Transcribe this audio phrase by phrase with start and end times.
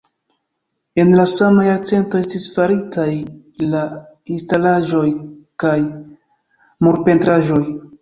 [1.03, 3.07] En la sama jarcento estis faritaj
[3.75, 3.85] la
[4.39, 5.07] instalaĵoj
[5.67, 5.79] kaj
[6.91, 7.65] murpentraĵoj.